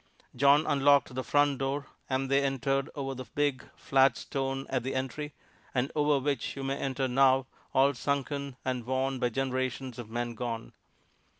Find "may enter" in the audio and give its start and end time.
6.63-7.07